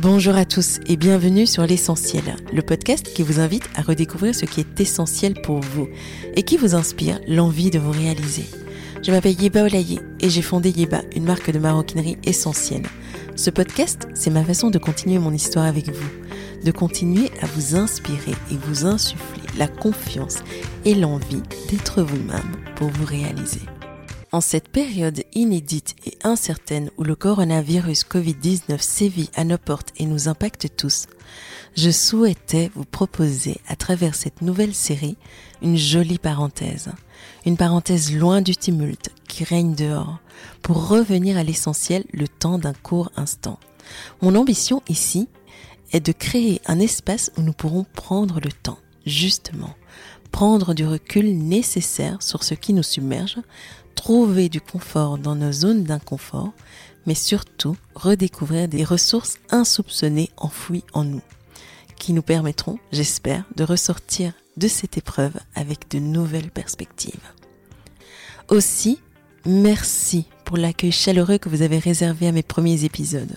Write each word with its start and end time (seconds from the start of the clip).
Bonjour 0.00 0.36
à 0.36 0.44
tous 0.44 0.78
et 0.86 0.96
bienvenue 0.96 1.44
sur 1.44 1.66
L'essentiel, 1.66 2.36
le 2.52 2.62
podcast 2.62 3.04
qui 3.12 3.24
vous 3.24 3.40
invite 3.40 3.68
à 3.74 3.82
redécouvrir 3.82 4.32
ce 4.32 4.44
qui 4.44 4.60
est 4.60 4.80
essentiel 4.80 5.34
pour 5.42 5.58
vous 5.58 5.88
et 6.36 6.44
qui 6.44 6.56
vous 6.56 6.76
inspire 6.76 7.18
l'envie 7.26 7.72
de 7.72 7.80
vous 7.80 7.90
réaliser. 7.90 8.44
Je 9.02 9.10
m'appelle 9.10 9.42
Yeba 9.42 9.64
Olaye 9.64 9.98
et 10.20 10.30
j'ai 10.30 10.40
fondé 10.40 10.70
Yeba, 10.70 11.00
une 11.16 11.24
marque 11.24 11.50
de 11.50 11.58
maroquinerie 11.58 12.16
essentielle. 12.22 12.86
Ce 13.34 13.50
podcast, 13.50 14.06
c'est 14.14 14.30
ma 14.30 14.44
façon 14.44 14.70
de 14.70 14.78
continuer 14.78 15.18
mon 15.18 15.32
histoire 15.32 15.66
avec 15.66 15.88
vous, 15.88 16.10
de 16.64 16.70
continuer 16.70 17.32
à 17.42 17.46
vous 17.46 17.74
inspirer 17.74 18.36
et 18.52 18.56
vous 18.68 18.86
insuffler 18.86 19.42
la 19.58 19.66
confiance 19.66 20.36
et 20.84 20.94
l'envie 20.94 21.42
d'être 21.72 22.02
vous-même 22.02 22.52
pour 22.76 22.88
vous 22.88 23.04
réaliser. 23.04 23.62
En 24.30 24.42
cette 24.42 24.68
période 24.68 25.24
inédite 25.34 25.96
et 26.04 26.18
incertaine 26.22 26.90
où 26.98 27.02
le 27.02 27.16
coronavirus 27.16 28.04
Covid-19 28.04 28.78
sévit 28.78 29.30
à 29.34 29.44
nos 29.44 29.56
portes 29.56 29.94
et 29.96 30.04
nous 30.04 30.28
impacte 30.28 30.68
tous, 30.76 31.06
je 31.74 31.90
souhaitais 31.90 32.70
vous 32.74 32.84
proposer 32.84 33.58
à 33.68 33.76
travers 33.76 34.14
cette 34.14 34.42
nouvelle 34.42 34.74
série 34.74 35.16
une 35.62 35.78
jolie 35.78 36.18
parenthèse. 36.18 36.90
Une 37.46 37.56
parenthèse 37.56 38.12
loin 38.12 38.42
du 38.42 38.54
tumulte 38.54 39.10
qui 39.26 39.44
règne 39.44 39.74
dehors 39.74 40.18
pour 40.60 40.88
revenir 40.88 41.38
à 41.38 41.42
l'essentiel 41.42 42.04
le 42.12 42.28
temps 42.28 42.58
d'un 42.58 42.74
court 42.74 43.10
instant. 43.16 43.58
Mon 44.20 44.34
ambition 44.34 44.82
ici 44.90 45.28
est 45.92 46.04
de 46.04 46.12
créer 46.12 46.60
un 46.66 46.80
espace 46.80 47.30
où 47.38 47.40
nous 47.40 47.54
pourrons 47.54 47.86
prendre 47.94 48.40
le 48.40 48.52
temps, 48.52 48.78
justement, 49.06 49.74
prendre 50.32 50.74
du 50.74 50.84
recul 50.84 51.38
nécessaire 51.38 52.22
sur 52.22 52.44
ce 52.44 52.52
qui 52.52 52.74
nous 52.74 52.82
submerge, 52.82 53.38
trouver 53.98 54.48
du 54.48 54.60
confort 54.60 55.18
dans 55.18 55.34
nos 55.34 55.50
zones 55.50 55.82
d'inconfort, 55.82 56.52
mais 57.04 57.16
surtout 57.16 57.76
redécouvrir 57.96 58.68
des 58.68 58.84
ressources 58.84 59.38
insoupçonnées 59.50 60.30
enfouies 60.36 60.84
en 60.92 61.02
nous, 61.02 61.20
qui 61.98 62.12
nous 62.12 62.22
permettront, 62.22 62.78
j'espère, 62.92 63.42
de 63.56 63.64
ressortir 63.64 64.34
de 64.56 64.68
cette 64.68 64.98
épreuve 64.98 65.36
avec 65.56 65.90
de 65.90 65.98
nouvelles 65.98 66.52
perspectives. 66.52 67.18
Aussi, 68.48 69.00
merci 69.44 70.26
pour 70.44 70.58
l'accueil 70.58 70.92
chaleureux 70.92 71.38
que 71.38 71.48
vous 71.48 71.62
avez 71.62 71.80
réservé 71.80 72.28
à 72.28 72.32
mes 72.32 72.44
premiers 72.44 72.84
épisodes. 72.84 73.36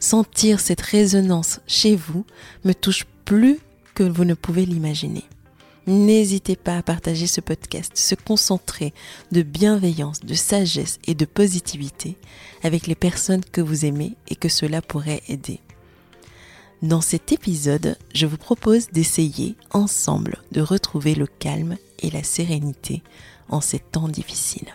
Sentir 0.00 0.60
cette 0.60 0.82
résonance 0.82 1.60
chez 1.66 1.96
vous 1.96 2.26
me 2.64 2.74
touche 2.74 3.06
plus 3.24 3.58
que 3.94 4.02
vous 4.02 4.26
ne 4.26 4.34
pouvez 4.34 4.66
l'imaginer. 4.66 5.24
N'hésitez 5.86 6.56
pas 6.56 6.78
à 6.78 6.82
partager 6.82 7.26
ce 7.26 7.42
podcast, 7.42 7.92
se 7.94 8.14
concentrer 8.14 8.94
de 9.32 9.42
bienveillance, 9.42 10.20
de 10.20 10.34
sagesse 10.34 10.98
et 11.06 11.14
de 11.14 11.26
positivité 11.26 12.16
avec 12.62 12.86
les 12.86 12.94
personnes 12.94 13.44
que 13.44 13.60
vous 13.60 13.84
aimez 13.84 14.14
et 14.28 14.36
que 14.36 14.48
cela 14.48 14.80
pourrait 14.80 15.22
aider. 15.28 15.60
Dans 16.80 17.02
cet 17.02 17.32
épisode, 17.32 17.96
je 18.14 18.26
vous 18.26 18.38
propose 18.38 18.88
d'essayer 18.88 19.56
ensemble 19.70 20.38
de 20.52 20.60
retrouver 20.60 21.14
le 21.14 21.26
calme 21.26 21.76
et 22.00 22.10
la 22.10 22.22
sérénité 22.22 23.02
en 23.48 23.60
ces 23.60 23.78
temps 23.78 24.08
difficiles. 24.08 24.74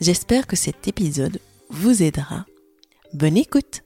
J'espère 0.00 0.46
que 0.46 0.56
cet 0.56 0.86
épisode 0.86 1.40
vous 1.70 2.02
aidera. 2.02 2.46
Bonne 3.12 3.36
écoute 3.36 3.82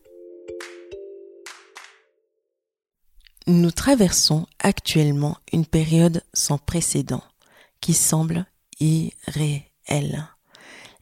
Nous 3.46 3.70
traversons 3.70 4.46
actuellement 4.58 5.36
une 5.52 5.66
période 5.66 6.22
sans 6.32 6.56
précédent 6.56 7.22
qui 7.82 7.92
semble 7.92 8.46
irréelle. 8.80 10.26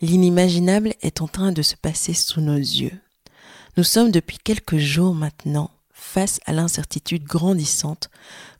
L'inimaginable 0.00 0.92
est 1.02 1.22
en 1.22 1.28
train 1.28 1.52
de 1.52 1.62
se 1.62 1.76
passer 1.76 2.14
sous 2.14 2.40
nos 2.40 2.56
yeux. 2.56 3.00
Nous 3.76 3.84
sommes 3.84 4.10
depuis 4.10 4.38
quelques 4.38 4.78
jours 4.78 5.14
maintenant 5.14 5.70
face 5.92 6.40
à 6.44 6.52
l'incertitude 6.52 7.22
grandissante 7.22 8.10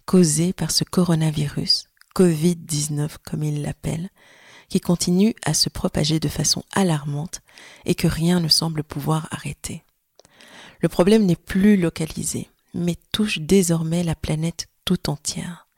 causée 0.05 0.53
par 0.53 0.71
ce 0.71 0.85
coronavirus, 0.85 1.89
Covid-19 2.15 3.17
comme 3.25 3.43
il 3.43 3.63
l'appelle, 3.63 4.11
qui 4.69 4.79
continue 4.79 5.35
à 5.45 5.55
se 5.55 5.69
propager 5.69 6.21
de 6.21 6.29
façon 6.29 6.63
alarmante 6.71 7.41
et 7.85 7.97
que 7.97 8.07
rien 8.07 8.39
ne 8.39 8.47
semble 8.47 8.85
pouvoir 8.85 9.27
arrêter. 9.33 9.83
Le 10.79 10.89
problème 10.89 11.27
n'est 11.27 11.35
plus 11.35 11.77
localisé 11.77 12.49
mais 12.75 12.97
touche 13.13 13.39
désormais 13.39 14.03
la 14.03 14.15
planète 14.15 14.69
tout 14.85 15.11
entière. 15.11 15.69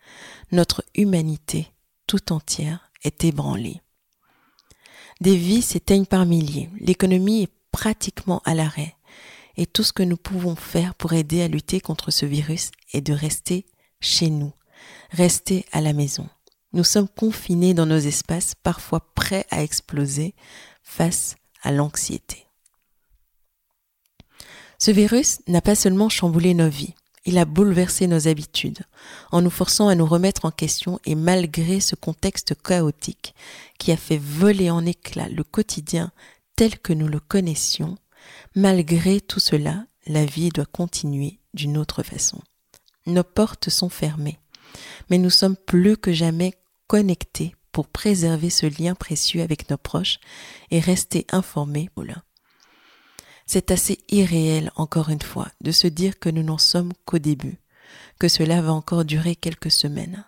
Notre 0.52 0.84
humanité 0.94 1.68
tout 2.06 2.32
entière 2.32 2.90
est 3.02 3.24
ébranlée. 3.24 3.80
Des 5.20 5.36
vies 5.36 5.62
s'éteignent 5.62 6.06
par 6.06 6.26
milliers, 6.26 6.70
l'économie 6.80 7.44
est 7.44 7.52
pratiquement 7.70 8.42
à 8.44 8.54
l'arrêt, 8.54 8.96
et 9.56 9.66
tout 9.66 9.82
ce 9.82 9.92
que 9.92 10.02
nous 10.02 10.16
pouvons 10.16 10.56
faire 10.56 10.94
pour 10.94 11.12
aider 11.12 11.42
à 11.42 11.48
lutter 11.48 11.80
contre 11.80 12.10
ce 12.10 12.26
virus 12.26 12.70
est 12.92 13.00
de 13.00 13.12
rester 13.12 13.66
chez 14.00 14.30
nous, 14.30 14.52
rester 15.10 15.64
à 15.72 15.80
la 15.80 15.92
maison. 15.92 16.28
Nous 16.72 16.84
sommes 16.84 17.08
confinés 17.08 17.72
dans 17.72 17.86
nos 17.86 17.98
espaces, 17.98 18.54
parfois 18.54 19.00
prêts 19.14 19.46
à 19.50 19.62
exploser 19.62 20.34
face 20.82 21.36
à 21.62 21.70
l'anxiété. 21.70 22.43
Ce 24.84 24.90
virus 24.90 25.38
n'a 25.48 25.62
pas 25.62 25.76
seulement 25.76 26.10
chamboulé 26.10 26.52
nos 26.52 26.68
vies, 26.68 26.92
il 27.24 27.38
a 27.38 27.46
bouleversé 27.46 28.06
nos 28.06 28.28
habitudes, 28.28 28.80
en 29.32 29.40
nous 29.40 29.48
forçant 29.48 29.88
à 29.88 29.94
nous 29.94 30.04
remettre 30.04 30.44
en 30.44 30.50
question 30.50 31.00
et 31.06 31.14
malgré 31.14 31.80
ce 31.80 31.94
contexte 31.94 32.54
chaotique 32.62 33.34
qui 33.78 33.92
a 33.92 33.96
fait 33.96 34.18
voler 34.18 34.68
en 34.68 34.84
éclats 34.84 35.30
le 35.30 35.42
quotidien 35.42 36.12
tel 36.54 36.78
que 36.78 36.92
nous 36.92 37.08
le 37.08 37.18
connaissions, 37.18 37.96
malgré 38.54 39.22
tout 39.22 39.40
cela, 39.40 39.86
la 40.06 40.26
vie 40.26 40.50
doit 40.50 40.66
continuer 40.66 41.38
d'une 41.54 41.78
autre 41.78 42.02
façon. 42.02 42.42
Nos 43.06 43.24
portes 43.24 43.70
sont 43.70 43.88
fermées, 43.88 44.38
mais 45.08 45.16
nous 45.16 45.30
sommes 45.30 45.56
plus 45.56 45.96
que 45.96 46.12
jamais 46.12 46.52
connectés 46.88 47.56
pour 47.72 47.88
préserver 47.88 48.50
ce 48.50 48.66
lien 48.66 48.94
précieux 48.94 49.40
avec 49.40 49.70
nos 49.70 49.78
proches 49.78 50.18
et 50.70 50.78
rester 50.78 51.26
informés. 51.32 51.88
C'est 53.46 53.70
assez 53.70 53.98
irréel, 54.08 54.70
encore 54.76 55.10
une 55.10 55.22
fois, 55.22 55.48
de 55.60 55.70
se 55.70 55.86
dire 55.86 56.18
que 56.18 56.28
nous 56.28 56.42
n'en 56.42 56.58
sommes 56.58 56.92
qu'au 57.04 57.18
début, 57.18 57.58
que 58.18 58.28
cela 58.28 58.62
va 58.62 58.72
encore 58.72 59.04
durer 59.04 59.36
quelques 59.36 59.70
semaines. 59.70 60.24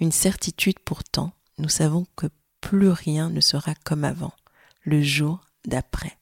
Une 0.00 0.12
certitude 0.12 0.78
pourtant, 0.84 1.32
nous 1.58 1.68
savons 1.68 2.06
que 2.16 2.26
plus 2.60 2.90
rien 2.90 3.30
ne 3.30 3.40
sera 3.40 3.74
comme 3.84 4.04
avant, 4.04 4.32
le 4.82 5.02
jour 5.02 5.40
d'après. 5.66 6.18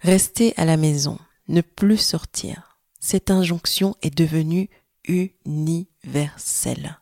Rester 0.00 0.54
à 0.56 0.64
la 0.64 0.76
maison, 0.76 1.18
ne 1.48 1.60
plus 1.60 1.98
sortir, 1.98 2.78
cette 3.00 3.30
injonction 3.30 3.96
est 4.02 4.16
devenue 4.16 4.68
universelle. 5.06 6.98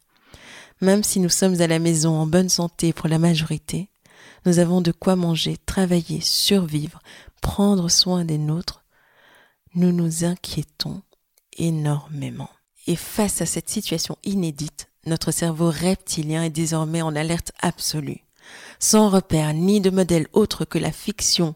Même 0.80 1.02
si 1.02 1.20
nous 1.20 1.28
sommes 1.28 1.60
à 1.60 1.66
la 1.66 1.78
maison 1.78 2.14
en 2.14 2.26
bonne 2.26 2.48
santé 2.48 2.92
pour 2.92 3.08
la 3.08 3.18
majorité, 3.18 3.90
nous 4.44 4.58
avons 4.58 4.80
de 4.80 4.92
quoi 4.92 5.16
manger, 5.16 5.56
travailler, 5.56 6.20
survivre, 6.20 7.00
prendre 7.46 7.88
soin 7.88 8.24
des 8.24 8.38
nôtres, 8.38 8.84
nous 9.76 9.92
nous 9.92 10.24
inquiétons 10.24 11.02
énormément. 11.56 12.50
Et 12.88 12.96
face 12.96 13.40
à 13.40 13.46
cette 13.46 13.70
situation 13.70 14.18
inédite, 14.24 14.88
notre 15.06 15.30
cerveau 15.30 15.70
reptilien 15.70 16.42
est 16.42 16.50
désormais 16.50 17.02
en 17.02 17.14
alerte 17.14 17.52
absolue. 17.60 18.24
Sans 18.80 19.10
repère 19.10 19.54
ni 19.54 19.80
de 19.80 19.90
modèle 19.90 20.26
autre 20.32 20.64
que 20.64 20.76
la 20.76 20.90
fiction 20.90 21.54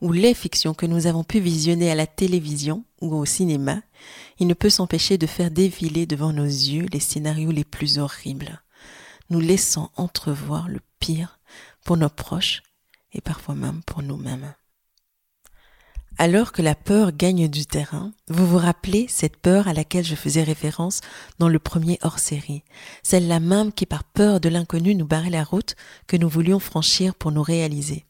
ou 0.00 0.12
les 0.12 0.32
fictions 0.32 0.74
que 0.74 0.86
nous 0.86 1.08
avons 1.08 1.24
pu 1.24 1.40
visionner 1.40 1.90
à 1.90 1.96
la 1.96 2.06
télévision 2.06 2.84
ou 3.00 3.12
au 3.12 3.24
cinéma, 3.24 3.82
il 4.38 4.46
ne 4.46 4.54
peut 4.54 4.70
s'empêcher 4.70 5.18
de 5.18 5.26
faire 5.26 5.50
défiler 5.50 6.06
devant 6.06 6.32
nos 6.32 6.44
yeux 6.44 6.86
les 6.92 7.00
scénarios 7.00 7.50
les 7.50 7.64
plus 7.64 7.98
horribles, 7.98 8.62
nous 9.28 9.40
laissant 9.40 9.90
entrevoir 9.96 10.68
le 10.68 10.78
pire 11.00 11.40
pour 11.84 11.96
nos 11.96 12.08
proches 12.08 12.62
et 13.12 13.20
parfois 13.20 13.56
même 13.56 13.82
pour 13.82 14.04
nous-mêmes. 14.04 14.54
Alors 16.18 16.52
que 16.52 16.62
la 16.62 16.74
peur 16.74 17.12
gagne 17.12 17.48
du 17.48 17.66
terrain, 17.66 18.12
vous 18.28 18.46
vous 18.46 18.58
rappelez 18.58 19.06
cette 19.08 19.36
peur 19.36 19.66
à 19.66 19.72
laquelle 19.72 20.04
je 20.04 20.14
faisais 20.14 20.42
référence 20.42 21.00
dans 21.38 21.48
le 21.48 21.58
premier 21.58 21.98
hors-série, 22.02 22.62
celle-là 23.02 23.40
même 23.40 23.72
qui 23.72 23.86
par 23.86 24.04
peur 24.04 24.38
de 24.38 24.48
l'inconnu 24.48 24.94
nous 24.94 25.06
barrait 25.06 25.30
la 25.30 25.42
route 25.42 25.74
que 26.06 26.16
nous 26.16 26.28
voulions 26.28 26.58
franchir 26.58 27.14
pour 27.14 27.32
nous 27.32 27.42
réaliser. 27.42 28.04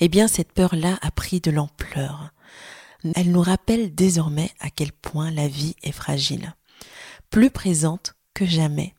Eh 0.00 0.08
bien, 0.08 0.28
cette 0.28 0.52
peur-là 0.52 0.98
a 1.00 1.10
pris 1.10 1.40
de 1.40 1.50
l'ampleur. 1.50 2.30
Elle 3.14 3.30
nous 3.30 3.42
rappelle 3.42 3.94
désormais 3.94 4.50
à 4.60 4.68
quel 4.68 4.92
point 4.92 5.30
la 5.30 5.48
vie 5.48 5.76
est 5.82 5.92
fragile, 5.92 6.54
plus 7.30 7.50
présente 7.50 8.16
que 8.34 8.44
jamais, 8.44 8.94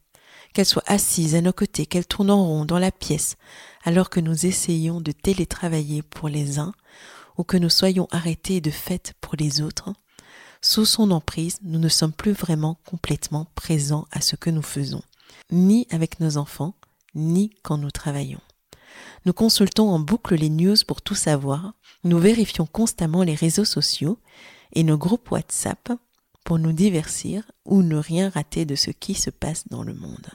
qu'elle 0.54 0.66
soit 0.66 0.84
assise 0.88 1.36
à 1.36 1.42
nos 1.42 1.54
côtés, 1.54 1.86
qu'elle 1.86 2.08
tourne 2.08 2.32
en 2.32 2.44
rond 2.44 2.66
dans 2.66 2.80
la 2.80 2.92
pièce, 2.92 3.36
alors 3.84 4.10
que 4.10 4.20
nous 4.20 4.46
essayons 4.46 5.02
de 5.02 5.12
télétravailler 5.12 6.02
pour 6.02 6.30
les 6.30 6.58
uns, 6.58 6.74
ou 7.38 7.44
que 7.44 7.58
nous 7.58 7.70
soyons 7.70 8.08
arrêtés 8.12 8.62
de 8.62 8.72
fait 8.72 9.14
pour 9.22 9.36
les 9.38 9.62
autres, 9.62 9.94
sous 10.62 10.86
son 10.86 11.12
emprise, 11.12 11.60
nous 11.62 11.80
ne 11.80 11.90
sommes 11.90 12.12
plus 12.12 12.32
vraiment 12.32 12.80
complètement 12.86 13.46
présents 13.56 14.08
à 14.12 14.22
ce 14.22 14.36
que 14.36 14.50
nous 14.50 14.64
faisons, 14.64 15.04
ni 15.52 15.88
avec 15.92 16.20
nos 16.20 16.38
enfants, 16.38 16.74
ni 17.14 17.52
quand 17.64 17.78
nous 17.78 17.92
travaillons. 17.92 18.42
Nous 19.26 19.34
consultons 19.34 19.90
en 19.90 20.00
boucle 20.00 20.36
les 20.36 20.50
news 20.50 20.76
pour 20.88 21.02
tout 21.02 21.16
savoir, 21.16 21.74
nous 22.04 22.18
vérifions 22.18 22.66
constamment 22.66 23.24
les 23.24 23.36
réseaux 23.36 23.66
sociaux, 23.66 24.20
et 24.74 24.84
nos 24.84 24.98
groupes 24.98 25.32
WhatsApp 25.32 25.92
pour 26.44 26.60
nous 26.60 26.74
divertir 26.74 27.44
ou 27.66 27.82
ne 27.82 27.96
rien 27.96 28.30
rater 28.30 28.66
de 28.66 28.76
ce 28.76 28.92
qui 28.92 29.14
se 29.14 29.30
passe 29.30 29.68
dans 29.70 29.84
le 29.84 29.94
monde. 29.94 30.28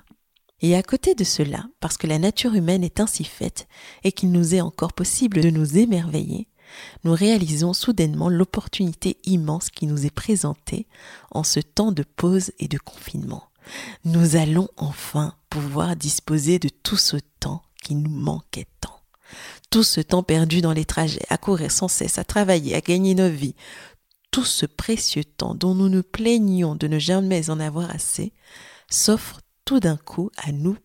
Et 0.60 0.76
à 0.76 0.82
côté 0.82 1.14
de 1.14 1.24
cela, 1.24 1.66
parce 1.80 1.96
que 1.96 2.06
la 2.06 2.18
nature 2.18 2.54
humaine 2.54 2.84
est 2.84 3.00
ainsi 3.00 3.24
faite 3.24 3.66
et 4.04 4.12
qu'il 4.12 4.30
nous 4.30 4.54
est 4.54 4.60
encore 4.60 4.92
possible 4.92 5.40
de 5.40 5.50
nous 5.50 5.76
émerveiller, 5.76 6.48
nous 7.04 7.12
réalisons 7.12 7.72
soudainement 7.72 8.28
l'opportunité 8.28 9.18
immense 9.24 9.70
qui 9.70 9.86
nous 9.86 10.06
est 10.06 10.10
présentée 10.10 10.86
en 11.30 11.44
ce 11.44 11.60
temps 11.60 11.92
de 11.92 12.02
pause 12.02 12.52
et 12.58 12.68
de 12.68 12.78
confinement. 12.78 13.44
Nous 14.04 14.36
allons 14.36 14.68
enfin 14.76 15.34
pouvoir 15.50 15.96
disposer 15.96 16.58
de 16.58 16.68
tout 16.68 16.96
ce 16.96 17.16
temps 17.40 17.62
qui 17.82 17.94
nous 17.94 18.10
manquait 18.10 18.66
tant. 18.80 19.00
Tout 19.70 19.82
ce 19.82 20.00
temps 20.00 20.22
perdu 20.22 20.60
dans 20.60 20.72
les 20.72 20.84
trajets, 20.84 21.24
à 21.30 21.38
courir 21.38 21.70
sans 21.70 21.88
cesse, 21.88 22.18
à 22.18 22.24
travailler, 22.24 22.74
à 22.74 22.80
gagner 22.80 23.14
nos 23.14 23.30
vies, 23.30 23.54
tout 24.30 24.44
ce 24.44 24.66
précieux 24.66 25.24
temps 25.24 25.54
dont 25.54 25.74
nous 25.74 25.88
nous 25.88 26.02
plaignons 26.02 26.74
de 26.74 26.88
ne 26.88 26.98
jamais 26.98 27.50
en 27.50 27.60
avoir 27.60 27.90
assez, 27.90 28.32
s'offre 28.90 29.40
tout 29.64 29.80
d'un 29.80 29.96
coup 29.96 30.30
à 30.36 30.52
nous 30.52 30.76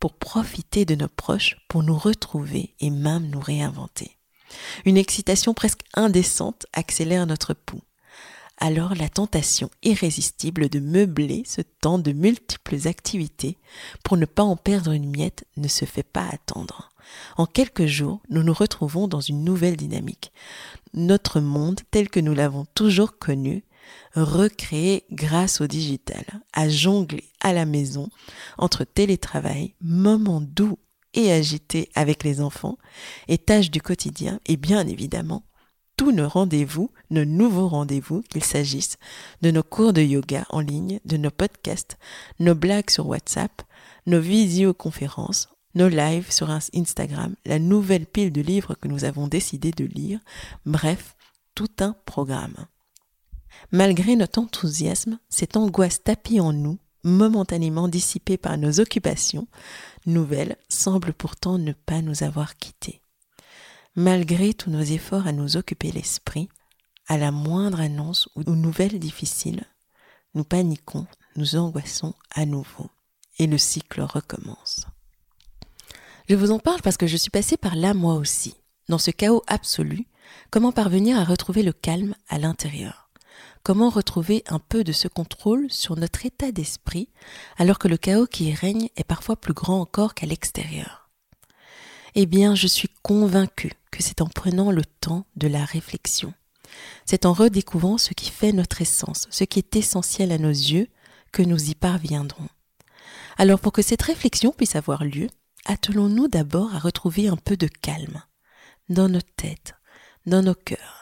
pour 0.00 0.14
profiter 0.14 0.84
de 0.84 0.94
nos 0.94 1.08
proches, 1.08 1.56
pour 1.68 1.82
nous 1.82 1.98
retrouver 1.98 2.74
et 2.80 2.90
même 2.90 3.28
nous 3.28 3.40
réinventer. 3.40 4.17
Une 4.84 4.96
excitation 4.96 5.54
presque 5.54 5.82
indécente 5.94 6.66
accélère 6.72 7.26
notre 7.26 7.54
pouls. 7.54 7.82
Alors 8.60 8.94
la 8.96 9.08
tentation 9.08 9.70
irrésistible 9.82 10.68
de 10.68 10.80
meubler 10.80 11.44
ce 11.46 11.60
temps 11.62 11.98
de 11.98 12.12
multiples 12.12 12.88
activités 12.88 13.56
pour 14.02 14.16
ne 14.16 14.26
pas 14.26 14.42
en 14.42 14.56
perdre 14.56 14.92
une 14.92 15.08
miette 15.08 15.44
ne 15.56 15.68
se 15.68 15.84
fait 15.84 16.02
pas 16.02 16.26
attendre. 16.32 16.90
En 17.36 17.46
quelques 17.46 17.86
jours, 17.86 18.20
nous 18.28 18.42
nous 18.42 18.52
retrouvons 18.52 19.06
dans 19.06 19.20
une 19.20 19.44
nouvelle 19.44 19.76
dynamique. 19.76 20.32
Notre 20.92 21.40
monde 21.40 21.80
tel 21.90 22.10
que 22.10 22.20
nous 22.20 22.34
l'avons 22.34 22.66
toujours 22.74 23.18
connu, 23.18 23.64
recréé 24.14 25.04
grâce 25.10 25.60
au 25.60 25.66
digital, 25.66 26.24
à 26.52 26.68
jongler 26.68 27.24
à 27.40 27.52
la 27.52 27.64
maison 27.64 28.08
entre 28.58 28.84
télétravail, 28.84 29.74
moments 29.80 30.40
doux 30.40 30.78
et 31.14 31.32
agité 31.32 31.88
avec 31.94 32.24
les 32.24 32.40
enfants 32.40 32.78
et 33.28 33.38
tâches 33.38 33.70
du 33.70 33.80
quotidien 33.80 34.40
et 34.46 34.56
bien 34.56 34.86
évidemment 34.86 35.44
tous 35.98 36.12
nos 36.12 36.28
rendez-vous, 36.28 36.92
nos 37.10 37.24
nouveaux 37.24 37.66
rendez-vous, 37.66 38.22
qu'il 38.30 38.44
s'agisse 38.44 38.98
de 39.42 39.50
nos 39.50 39.64
cours 39.64 39.92
de 39.92 40.00
yoga 40.00 40.46
en 40.50 40.60
ligne, 40.60 41.00
de 41.04 41.16
nos 41.16 41.32
podcasts, 41.32 41.98
nos 42.38 42.54
blagues 42.54 42.88
sur 42.88 43.08
WhatsApp, 43.08 43.62
nos 44.06 44.20
visioconférences, 44.20 45.48
nos 45.74 45.88
lives 45.88 46.30
sur 46.30 46.50
Instagram, 46.50 47.34
la 47.44 47.58
nouvelle 47.58 48.06
pile 48.06 48.32
de 48.32 48.40
livres 48.40 48.74
que 48.74 48.86
nous 48.86 49.04
avons 49.04 49.26
décidé 49.26 49.72
de 49.72 49.84
lire, 49.84 50.20
bref, 50.64 51.16
tout 51.56 51.68
un 51.80 51.96
programme. 52.06 52.66
Malgré 53.72 54.14
notre 54.14 54.38
enthousiasme, 54.38 55.18
cette 55.28 55.56
angoisse 55.56 56.04
tapie 56.04 56.38
en 56.38 56.52
nous, 56.52 56.78
momentanément 57.08 57.88
dissipée 57.88 58.36
par 58.36 58.58
nos 58.58 58.80
occupations, 58.80 59.48
nouvelle 60.06 60.56
semble 60.68 61.12
pourtant 61.12 61.58
ne 61.58 61.72
pas 61.72 62.02
nous 62.02 62.22
avoir 62.22 62.56
quittés. 62.56 63.02
Malgré 63.96 64.54
tous 64.54 64.70
nos 64.70 64.82
efforts 64.82 65.26
à 65.26 65.32
nous 65.32 65.56
occuper 65.56 65.90
l'esprit, 65.90 66.48
à 67.08 67.16
la 67.18 67.32
moindre 67.32 67.80
annonce 67.80 68.28
ou 68.36 68.42
nouvelle 68.44 68.98
difficile, 68.98 69.64
nous 70.34 70.44
paniquons, 70.44 71.06
nous 71.36 71.56
angoissons 71.56 72.14
à 72.30 72.46
nouveau, 72.46 72.90
et 73.38 73.46
le 73.46 73.58
cycle 73.58 74.02
recommence. 74.02 74.86
Je 76.28 76.34
vous 76.34 76.50
en 76.50 76.58
parle 76.58 76.82
parce 76.82 76.98
que 76.98 77.06
je 77.06 77.16
suis 77.16 77.30
passée 77.30 77.56
par 77.56 77.74
là 77.74 77.94
moi 77.94 78.14
aussi. 78.14 78.54
Dans 78.88 78.98
ce 78.98 79.10
chaos 79.10 79.42
absolu, 79.46 80.06
comment 80.50 80.72
parvenir 80.72 81.18
à 81.18 81.24
retrouver 81.24 81.62
le 81.62 81.72
calme 81.72 82.14
à 82.28 82.38
l'intérieur 82.38 83.07
Comment 83.62 83.90
retrouver 83.90 84.44
un 84.46 84.58
peu 84.58 84.84
de 84.84 84.92
ce 84.92 85.08
contrôle 85.08 85.70
sur 85.70 85.96
notre 85.96 86.24
état 86.24 86.52
d'esprit 86.52 87.08
alors 87.56 87.78
que 87.78 87.88
le 87.88 87.96
chaos 87.96 88.26
qui 88.26 88.46
y 88.48 88.54
règne 88.54 88.88
est 88.96 89.04
parfois 89.04 89.36
plus 89.36 89.52
grand 89.52 89.80
encore 89.80 90.14
qu'à 90.14 90.26
l'extérieur? 90.26 91.10
Eh 92.14 92.26
bien, 92.26 92.54
je 92.54 92.66
suis 92.66 92.88
convaincue 93.02 93.72
que 93.90 94.02
c'est 94.02 94.22
en 94.22 94.26
prenant 94.26 94.70
le 94.70 94.84
temps 94.84 95.26
de 95.36 95.48
la 95.48 95.64
réflexion. 95.64 96.32
C'est 97.04 97.26
en 97.26 97.32
redécouvrant 97.32 97.98
ce 97.98 98.14
qui 98.14 98.30
fait 98.30 98.52
notre 98.52 98.80
essence, 98.82 99.26
ce 99.30 99.44
qui 99.44 99.58
est 99.58 99.76
essentiel 99.76 100.32
à 100.32 100.38
nos 100.38 100.48
yeux, 100.48 100.88
que 101.32 101.42
nous 101.42 101.70
y 101.70 101.74
parviendrons. 101.74 102.48
Alors 103.36 103.60
pour 103.60 103.72
que 103.72 103.82
cette 103.82 104.02
réflexion 104.02 104.52
puisse 104.52 104.76
avoir 104.76 105.04
lieu, 105.04 105.28
attelons-nous 105.66 106.28
d'abord 106.28 106.74
à 106.74 106.78
retrouver 106.78 107.28
un 107.28 107.36
peu 107.36 107.56
de 107.56 107.68
calme 107.68 108.22
dans 108.88 109.08
nos 109.08 109.20
têtes, 109.20 109.74
dans 110.26 110.42
nos 110.42 110.54
cœurs 110.54 110.97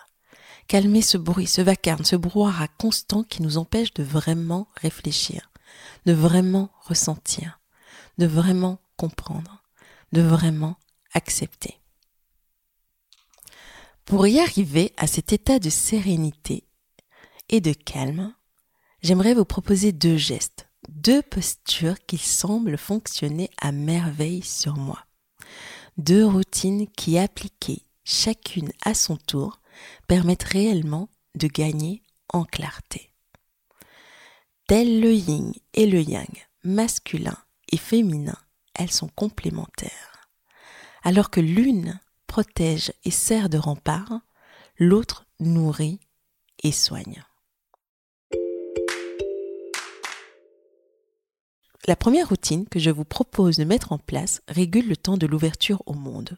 calmer 0.69 1.03
ce 1.03 1.17
bruit, 1.17 1.47
ce 1.47 1.61
vacarme, 1.61 2.05
ce 2.05 2.17
brouhaha 2.17 2.69
constant 2.79 3.23
qui 3.23 3.43
nous 3.43 3.59
empêche 3.59 3.93
de 3.95 4.03
vraiment 4.03 4.69
réfléchir, 4.77 5.51
de 6.07 6.13
vraiment 6.13 6.71
ressentir, 6.83 7.61
de 8.19 8.27
vraiment 8.27 8.79
comprendre, 8.97 9.63
de 10.13 10.23
vraiment 10.23 10.77
accepter. 11.15 11.79
Pour 14.05 14.27
y 14.27 14.39
arriver 14.39 14.93
à 14.97 15.07
cet 15.07 15.33
état 15.33 15.59
de 15.59 15.71
sérénité 15.71 16.65
et 17.49 17.61
de 17.61 17.73
calme, 17.73 18.35
j'aimerais 19.03 19.35
vous 19.35 19.45
proposer 19.45 19.93
deux 19.93 20.17
gestes, 20.17 20.69
deux 20.89 21.23
postures 21.23 21.99
qui 22.07 22.19
semblent 22.19 22.79
fonctionner 22.79 23.51
à 23.61 23.73
merveille 23.73 24.43
sur 24.43 24.77
moi. 24.77 25.05
Deux 25.99 26.25
routines 26.25 26.87
qui 26.89 27.19
appliquées 27.19 27.83
chacune 28.05 28.71
à 28.85 28.95
son 28.95 29.17
tour 29.17 29.61
permettent 30.09 30.45
réellement 30.45 31.09
de 31.35 31.49
gagner 31.49 32.03
en 32.33 32.45
clarté. 32.45 33.11
Tel 34.67 35.01
le 35.01 35.13
yin 35.13 35.53
et 35.75 35.87
le 35.87 36.01
yang, 36.01 36.47
masculin 36.65 37.37
et 37.71 37.77
féminin, 37.77 38.39
elles 38.75 38.91
sont 38.91 39.09
complémentaires. 39.09 40.31
Alors 41.03 41.31
que 41.31 41.41
l'une 41.41 42.01
protège 42.27 42.93
et 43.05 43.11
sert 43.11 43.49
de 43.49 43.59
rempart, 43.59 44.21
l'autre 44.79 45.27
nourrit 45.39 46.01
et 46.63 46.73
soigne. 46.73 47.23
La 51.85 51.95
première 51.95 52.31
routine 52.31 52.67
que 52.67 52.81
je 52.81 52.91
vous 52.91 53.05
propose 53.05 53.59
de 53.59 53.65
mettre 53.65 53.93
en 53.93 53.99
place 53.99 54.41
régule 54.49 54.89
le 54.89 54.97
temps 54.97 55.17
de 55.17 55.27
l'ouverture 55.27 55.83
au 55.87 55.95
monde. 55.95 56.37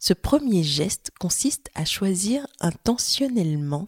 Ce 0.00 0.12
premier 0.12 0.64
geste 0.64 1.12
consiste 1.20 1.70
à 1.74 1.84
choisir 1.84 2.46
intentionnellement 2.60 3.86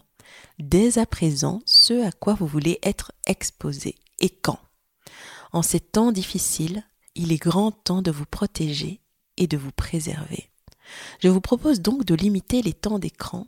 dès 0.58 0.98
à 0.98 1.06
présent 1.06 1.60
ce 1.66 2.06
à 2.06 2.12
quoi 2.12 2.34
vous 2.34 2.46
voulez 2.46 2.78
être 2.82 3.12
exposé 3.26 3.96
et 4.20 4.30
quand. 4.30 4.60
En 5.52 5.62
ces 5.62 5.80
temps 5.80 6.12
difficiles, 6.12 6.84
il 7.16 7.32
est 7.32 7.38
grand 7.38 7.72
temps 7.72 8.02
de 8.02 8.10
vous 8.10 8.26
protéger 8.26 9.00
et 9.36 9.46
de 9.46 9.56
vous 9.56 9.72
préserver. 9.72 10.50
Je 11.20 11.28
vous 11.28 11.40
propose 11.40 11.80
donc 11.80 12.04
de 12.04 12.14
limiter 12.14 12.62
les 12.62 12.72
temps 12.72 12.98
d'écran 12.98 13.46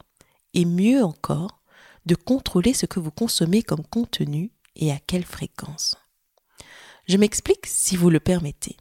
et 0.54 0.64
mieux 0.64 1.04
encore, 1.04 1.60
de 2.06 2.14
contrôler 2.14 2.74
ce 2.74 2.86
que 2.86 2.98
vous 2.98 3.10
consommez 3.10 3.62
comme 3.62 3.84
contenu 3.84 4.50
et 4.74 4.90
à 4.90 4.98
quelle 4.98 5.24
fréquence. 5.24 5.96
Je 7.06 7.16
m'explique 7.18 7.66
si 7.66 7.96
vous 7.96 8.10
le 8.10 8.18
permettez. 8.18 8.76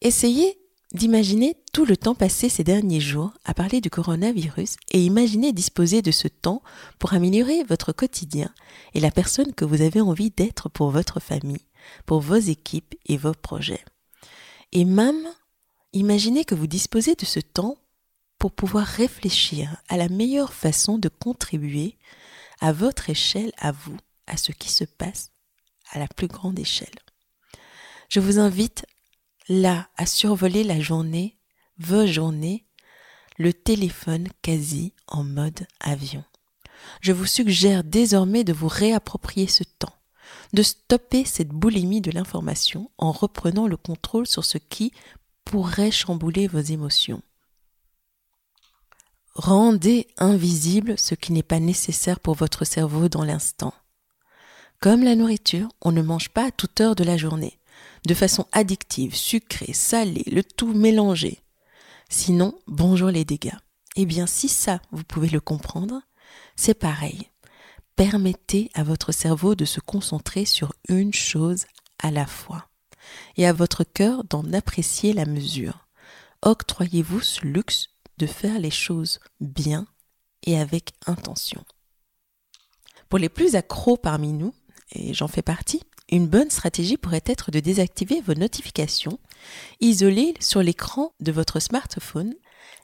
Essayez 0.00 0.58
d'imaginer 0.94 1.56
tout 1.72 1.84
le 1.84 1.96
temps 1.96 2.14
passé 2.14 2.48
ces 2.48 2.64
derniers 2.64 3.00
jours 3.00 3.32
à 3.44 3.52
parler 3.52 3.82
du 3.82 3.90
coronavirus 3.90 4.76
et 4.92 5.04
imaginez 5.04 5.52
disposer 5.52 6.00
de 6.00 6.10
ce 6.10 6.26
temps 6.26 6.62
pour 6.98 7.12
améliorer 7.12 7.62
votre 7.64 7.92
quotidien 7.92 8.52
et 8.94 9.00
la 9.00 9.10
personne 9.10 9.52
que 9.52 9.66
vous 9.66 9.82
avez 9.82 10.00
envie 10.00 10.30
d'être 10.30 10.70
pour 10.70 10.90
votre 10.90 11.20
famille, 11.20 11.66
pour 12.06 12.20
vos 12.20 12.36
équipes 12.36 12.94
et 13.06 13.18
vos 13.18 13.34
projets. 13.34 13.84
Et 14.72 14.86
même, 14.86 15.28
imaginez 15.92 16.44
que 16.44 16.54
vous 16.54 16.66
disposez 16.66 17.14
de 17.14 17.26
ce 17.26 17.40
temps 17.40 17.76
pour 18.38 18.52
pouvoir 18.52 18.86
réfléchir 18.86 19.76
à 19.88 19.98
la 19.98 20.08
meilleure 20.08 20.54
façon 20.54 20.96
de 20.96 21.10
contribuer 21.10 21.98
à 22.60 22.72
votre 22.72 23.10
échelle, 23.10 23.52
à 23.58 23.70
vous, 23.70 23.98
à 24.26 24.38
ce 24.38 24.50
qui 24.50 24.70
se 24.70 24.84
passe 24.84 25.30
à 25.92 25.98
la 25.98 26.08
plus 26.08 26.26
grande 26.26 26.58
échelle. 26.58 26.88
Je 28.10 28.18
vous 28.18 28.40
invite 28.40 28.86
là 29.48 29.88
à 29.96 30.04
survoler 30.04 30.64
la 30.64 30.80
journée, 30.80 31.38
vos 31.78 32.06
journées, 32.06 32.66
le 33.38 33.52
téléphone 33.52 34.26
quasi 34.42 34.94
en 35.06 35.22
mode 35.22 35.68
avion. 35.78 36.24
Je 37.02 37.12
vous 37.12 37.26
suggère 37.26 37.84
désormais 37.84 38.42
de 38.42 38.52
vous 38.52 38.66
réapproprier 38.66 39.46
ce 39.46 39.62
temps, 39.62 39.94
de 40.54 40.64
stopper 40.64 41.24
cette 41.24 41.50
boulimie 41.50 42.00
de 42.00 42.10
l'information 42.10 42.90
en 42.98 43.12
reprenant 43.12 43.68
le 43.68 43.76
contrôle 43.76 44.26
sur 44.26 44.44
ce 44.44 44.58
qui 44.58 44.92
pourrait 45.44 45.92
chambouler 45.92 46.48
vos 46.48 46.58
émotions. 46.58 47.22
Rendez 49.36 50.08
invisible 50.18 50.98
ce 50.98 51.14
qui 51.14 51.32
n'est 51.32 51.44
pas 51.44 51.60
nécessaire 51.60 52.18
pour 52.18 52.34
votre 52.34 52.64
cerveau 52.64 53.08
dans 53.08 53.22
l'instant. 53.22 53.72
Comme 54.80 55.04
la 55.04 55.14
nourriture, 55.14 55.68
on 55.80 55.92
ne 55.92 56.02
mange 56.02 56.30
pas 56.30 56.46
à 56.46 56.50
toute 56.50 56.80
heure 56.80 56.96
de 56.96 57.04
la 57.04 57.16
journée 57.16 57.59
de 58.06 58.14
façon 58.14 58.46
addictive, 58.52 59.14
sucrée, 59.14 59.72
salée, 59.72 60.24
le 60.26 60.42
tout 60.42 60.72
mélangé. 60.72 61.40
Sinon, 62.08 62.58
bonjour 62.66 63.08
les 63.08 63.24
dégâts. 63.24 63.56
Eh 63.96 64.06
bien, 64.06 64.26
si 64.26 64.48
ça, 64.48 64.80
vous 64.90 65.04
pouvez 65.04 65.28
le 65.28 65.40
comprendre, 65.40 66.02
c'est 66.56 66.74
pareil. 66.74 67.30
Permettez 67.96 68.70
à 68.74 68.82
votre 68.82 69.12
cerveau 69.12 69.54
de 69.54 69.64
se 69.64 69.80
concentrer 69.80 70.44
sur 70.44 70.72
une 70.88 71.12
chose 71.12 71.66
à 71.98 72.10
la 72.10 72.26
fois 72.26 72.68
et 73.36 73.46
à 73.46 73.52
votre 73.52 73.84
cœur 73.84 74.24
d'en 74.24 74.52
apprécier 74.52 75.12
la 75.12 75.26
mesure. 75.26 75.86
Octroyez-vous 76.42 77.20
ce 77.20 77.44
luxe 77.44 77.88
de 78.18 78.26
faire 78.26 78.58
les 78.58 78.70
choses 78.70 79.20
bien 79.40 79.86
et 80.44 80.58
avec 80.58 80.92
intention. 81.06 81.64
Pour 83.08 83.18
les 83.18 83.28
plus 83.28 83.56
accros 83.56 83.96
parmi 83.96 84.32
nous, 84.32 84.54
et 84.92 85.14
j'en 85.14 85.28
fais 85.28 85.42
partie, 85.42 85.82
une 86.10 86.26
bonne 86.26 86.50
stratégie 86.50 86.96
pourrait 86.96 87.22
être 87.26 87.50
de 87.50 87.60
désactiver 87.60 88.20
vos 88.20 88.34
notifications, 88.34 89.18
isoler 89.80 90.34
sur 90.40 90.62
l'écran 90.62 91.12
de 91.20 91.32
votre 91.32 91.60
smartphone 91.60 92.34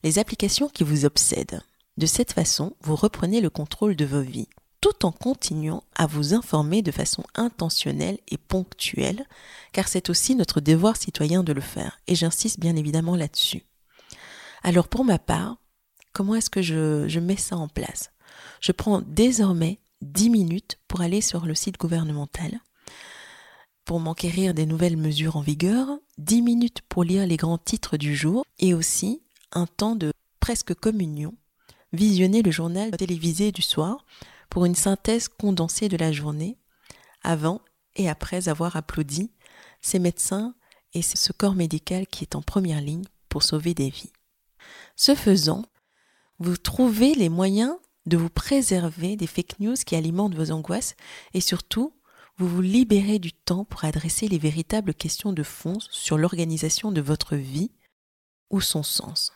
les 0.02 0.18
applications 0.18 0.68
qui 0.68 0.84
vous 0.84 1.04
obsèdent. 1.04 1.60
De 1.96 2.06
cette 2.06 2.32
façon, 2.32 2.76
vous 2.82 2.96
reprenez 2.96 3.40
le 3.40 3.50
contrôle 3.50 3.96
de 3.96 4.04
vos 4.04 4.20
vies, 4.20 4.48
tout 4.80 5.04
en 5.04 5.12
continuant 5.12 5.82
à 5.94 6.06
vous 6.06 6.34
informer 6.34 6.82
de 6.82 6.92
façon 6.92 7.24
intentionnelle 7.34 8.18
et 8.28 8.38
ponctuelle, 8.38 9.26
car 9.72 9.88
c'est 9.88 10.10
aussi 10.10 10.34
notre 10.34 10.60
devoir 10.60 10.96
citoyen 10.96 11.42
de 11.42 11.52
le 11.52 11.60
faire, 11.60 11.98
et 12.06 12.14
j'insiste 12.14 12.60
bien 12.60 12.76
évidemment 12.76 13.16
là-dessus. 13.16 13.64
Alors 14.62 14.88
pour 14.88 15.04
ma 15.04 15.18
part, 15.18 15.56
comment 16.12 16.34
est-ce 16.34 16.50
que 16.50 16.62
je, 16.62 17.18
mets 17.18 17.36
ça 17.36 17.56
en 17.56 17.68
place? 17.68 18.10
Je 18.60 18.72
prends 18.72 19.00
désormais 19.00 19.78
10 20.02 20.30
minutes 20.30 20.78
pour 20.88 21.00
aller 21.00 21.20
sur 21.20 21.46
le 21.46 21.54
site 21.54 21.78
gouvernemental, 21.78 22.60
pour 23.86 24.00
m'enquérir 24.00 24.52
des 24.52 24.66
nouvelles 24.66 24.96
mesures 24.96 25.36
en 25.36 25.40
vigueur, 25.40 25.88
10 26.18 26.42
minutes 26.42 26.82
pour 26.88 27.04
lire 27.04 27.24
les 27.24 27.36
grands 27.36 27.56
titres 27.56 27.96
du 27.96 28.16
jour 28.16 28.44
et 28.58 28.74
aussi 28.74 29.22
un 29.52 29.66
temps 29.66 29.94
de 29.94 30.12
presque 30.40 30.74
communion, 30.74 31.34
visionner 31.92 32.42
le 32.42 32.50
journal 32.50 32.90
télévisé 32.90 33.52
du 33.52 33.62
soir 33.62 34.04
pour 34.50 34.64
une 34.64 34.74
synthèse 34.74 35.28
condensée 35.28 35.88
de 35.88 35.96
la 35.96 36.10
journée, 36.10 36.58
avant 37.22 37.60
et 37.94 38.08
après 38.08 38.48
avoir 38.48 38.74
applaudi 38.74 39.30
ces 39.80 40.00
médecins 40.00 40.54
et 40.92 41.02
ce 41.02 41.32
corps 41.32 41.54
médical 41.54 42.08
qui 42.08 42.24
est 42.24 42.34
en 42.34 42.42
première 42.42 42.80
ligne 42.80 43.04
pour 43.28 43.44
sauver 43.44 43.72
des 43.72 43.90
vies. 43.90 44.12
Ce 44.96 45.14
faisant, 45.14 45.64
vous 46.40 46.56
trouvez 46.56 47.14
les 47.14 47.28
moyens 47.28 47.76
de 48.06 48.16
vous 48.16 48.30
préserver 48.30 49.14
des 49.16 49.28
fake 49.28 49.60
news 49.60 49.74
qui 49.74 49.94
alimentent 49.94 50.34
vos 50.34 50.50
angoisses 50.50 50.96
et 51.34 51.40
surtout, 51.40 51.92
vous 52.38 52.48
vous 52.48 52.60
libérez 52.60 53.18
du 53.18 53.32
temps 53.32 53.64
pour 53.64 53.84
adresser 53.84 54.28
les 54.28 54.38
véritables 54.38 54.94
questions 54.94 55.32
de 55.32 55.42
fond 55.42 55.78
sur 55.90 56.18
l'organisation 56.18 56.92
de 56.92 57.00
votre 57.00 57.34
vie 57.36 57.70
ou 58.50 58.60
son 58.60 58.82
sens. 58.82 59.32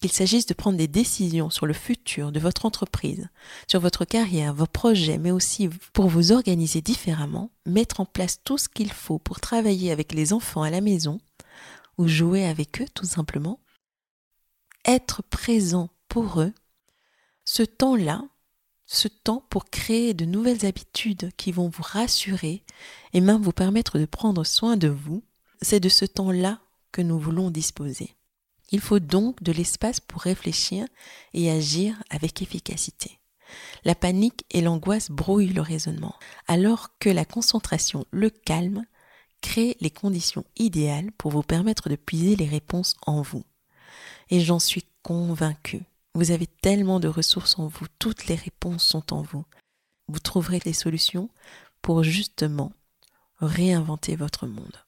Qu'il 0.00 0.12
s'agisse 0.12 0.46
de 0.46 0.54
prendre 0.54 0.78
des 0.78 0.88
décisions 0.88 1.50
sur 1.50 1.66
le 1.66 1.74
futur 1.74 2.30
de 2.32 2.38
votre 2.40 2.64
entreprise, 2.64 3.28
sur 3.66 3.80
votre 3.80 4.04
carrière, 4.04 4.54
vos 4.54 4.66
projets, 4.66 5.18
mais 5.18 5.32
aussi 5.32 5.68
pour 5.92 6.08
vous 6.08 6.32
organiser 6.32 6.80
différemment, 6.80 7.50
mettre 7.66 8.00
en 8.00 8.06
place 8.06 8.40
tout 8.42 8.58
ce 8.58 8.68
qu'il 8.68 8.92
faut 8.92 9.18
pour 9.18 9.40
travailler 9.40 9.90
avec 9.90 10.12
les 10.12 10.32
enfants 10.32 10.62
à 10.62 10.70
la 10.70 10.80
maison, 10.80 11.20
ou 11.98 12.06
jouer 12.06 12.46
avec 12.46 12.80
eux 12.80 12.88
tout 12.94 13.06
simplement, 13.06 13.60
être 14.84 15.22
présent 15.22 15.90
pour 16.08 16.40
eux 16.40 16.52
ce 17.44 17.62
temps-là, 17.62 18.22
ce 18.88 19.06
temps 19.06 19.44
pour 19.50 19.66
créer 19.66 20.14
de 20.14 20.24
nouvelles 20.24 20.64
habitudes 20.66 21.30
qui 21.36 21.52
vont 21.52 21.68
vous 21.68 21.82
rassurer 21.82 22.64
et 23.12 23.20
même 23.20 23.42
vous 23.42 23.52
permettre 23.52 23.98
de 23.98 24.06
prendre 24.06 24.44
soin 24.44 24.76
de 24.76 24.88
vous, 24.88 25.22
c'est 25.60 25.78
de 25.78 25.90
ce 25.90 26.06
temps-là 26.06 26.58
que 26.90 27.02
nous 27.02 27.18
voulons 27.18 27.50
disposer. 27.50 28.16
Il 28.70 28.80
faut 28.80 28.98
donc 28.98 29.42
de 29.42 29.52
l'espace 29.52 30.00
pour 30.00 30.22
réfléchir 30.22 30.86
et 31.34 31.50
agir 31.50 32.02
avec 32.10 32.40
efficacité. 32.42 33.20
La 33.84 33.94
panique 33.94 34.44
et 34.50 34.62
l'angoisse 34.62 35.10
brouillent 35.10 35.52
le 35.52 35.62
raisonnement, 35.62 36.14
alors 36.46 36.98
que 36.98 37.08
la 37.10 37.24
concentration, 37.24 38.06
le 38.10 38.30
calme, 38.30 38.84
crée 39.42 39.76
les 39.80 39.90
conditions 39.90 40.44
idéales 40.56 41.12
pour 41.12 41.30
vous 41.30 41.42
permettre 41.42 41.88
de 41.88 41.96
puiser 41.96 42.36
les 42.36 42.46
réponses 42.46 42.96
en 43.06 43.22
vous. 43.22 43.44
Et 44.30 44.40
j'en 44.40 44.58
suis 44.58 44.84
convaincue. 45.02 45.84
Vous 46.18 46.32
avez 46.32 46.48
tellement 46.48 46.98
de 46.98 47.06
ressources 47.06 47.60
en 47.60 47.68
vous, 47.68 47.86
toutes 48.00 48.26
les 48.26 48.34
réponses 48.34 48.82
sont 48.82 49.14
en 49.14 49.22
vous. 49.22 49.44
Vous 50.08 50.18
trouverez 50.18 50.60
les 50.64 50.72
solutions 50.72 51.30
pour 51.80 52.02
justement 52.02 52.72
réinventer 53.36 54.16
votre 54.16 54.48
monde. 54.48 54.84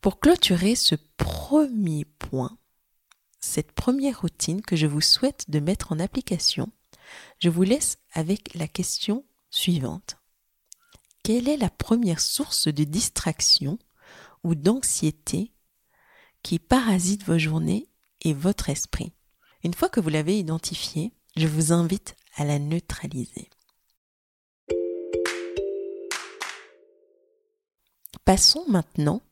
Pour 0.00 0.18
clôturer 0.18 0.74
ce 0.74 0.96
premier 1.16 2.06
point, 2.06 2.58
cette 3.38 3.70
première 3.70 4.22
routine 4.22 4.62
que 4.62 4.74
je 4.74 4.88
vous 4.88 5.00
souhaite 5.00 5.48
de 5.48 5.60
mettre 5.60 5.92
en 5.92 6.00
application, 6.00 6.72
je 7.38 7.48
vous 7.48 7.62
laisse 7.62 7.98
avec 8.12 8.52
la 8.54 8.66
question 8.66 9.24
suivante. 9.48 10.16
Quelle 11.22 11.48
est 11.48 11.56
la 11.56 11.70
première 11.70 12.20
source 12.20 12.66
de 12.66 12.82
distraction 12.82 13.78
ou 14.42 14.56
d'anxiété 14.56 15.52
qui 16.42 16.58
parasite 16.58 17.22
vos 17.22 17.38
journées 17.38 17.88
et 18.22 18.34
votre 18.34 18.70
esprit? 18.70 19.12
Une 19.62 19.74
fois 19.74 19.88
que 19.88 20.00
vous 20.00 20.08
l'avez 20.08 20.38
identifié, 20.38 21.12
je 21.36 21.46
vous 21.46 21.72
invite 21.72 22.16
à 22.36 22.44
la 22.44 22.58
neutraliser. 22.58 23.50
Passons 28.24 28.64
maintenant 28.68 29.22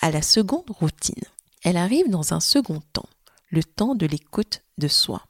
à 0.00 0.10
la 0.10 0.22
seconde 0.22 0.70
routine. 0.70 1.24
Elle 1.62 1.76
arrive 1.76 2.08
dans 2.10 2.34
un 2.34 2.40
second 2.40 2.80
temps, 2.92 3.08
le 3.50 3.64
temps 3.64 3.94
de 3.94 4.06
l'écoute 4.06 4.62
de 4.78 4.88
soi. 4.88 5.24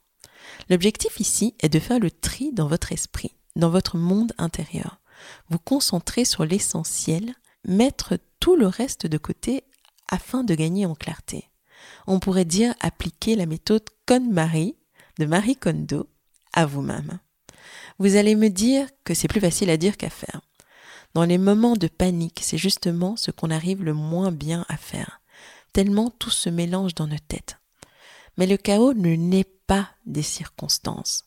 L'objectif 0.69 1.21
ici 1.21 1.55
est 1.61 1.69
de 1.69 1.79
faire 1.79 1.99
le 1.99 2.11
tri 2.11 2.53
dans 2.53 2.69
votre 2.69 2.93
esprit, 2.93 3.35
dans 3.57 3.71
votre 3.71 3.97
monde 3.97 4.33
intérieur. 4.39 5.01
Vous 5.49 5.59
concentrer 5.59 6.25
sur 6.25 6.45
l'essentiel, 6.45 7.35
mettre 7.65 8.19
tout 8.41 8.57
le 8.57 8.67
reste 8.67 9.07
de 9.07 9.19
côté 9.19 9.65
afin 10.09 10.45
de 10.45 10.55
gagner 10.55 10.87
en 10.87 10.95
clarté 10.95 11.48
on 12.09 12.21
pourrait 12.21 12.47
dire 12.47 12.75
appliquer 12.81 13.37
la 13.37 13.47
méthode 13.47 13.85
KonMari 14.07 14.75
de 15.19 15.27
Marie 15.27 15.57
Kondo 15.57 16.09
à 16.55 16.65
vous-même. 16.65 17.21
Vous 17.99 18.17
allez 18.17 18.35
me 18.35 18.49
dire 18.49 18.89
que 19.05 19.13
c'est 19.13 19.29
plus 19.29 19.41
facile 19.41 19.69
à 19.69 19.77
dire 19.77 19.99
qu'à 19.99 20.09
faire. 20.09 20.41
Dans 21.13 21.25
les 21.25 21.37
moments 21.37 21.77
de 21.77 21.87
panique, 21.87 22.41
c'est 22.43 22.57
justement 22.57 23.17
ce 23.17 23.31
qu'on 23.31 23.51
arrive 23.51 23.85
le 23.85 23.93
moins 23.93 24.33
bien 24.33 24.65
à 24.69 24.79
faire, 24.79 25.21
tellement 25.75 26.11
tout 26.11 26.31
se 26.31 26.49
mélange 26.49 26.95
dans 26.95 27.07
nos 27.07 27.19
têtes. 27.19 27.59
Mais 28.39 28.47
le 28.47 28.57
chaos 28.57 28.95
ne 28.95 29.15
naît 29.15 29.51
pas 29.67 29.91
des 30.07 30.23
circonstances, 30.23 31.25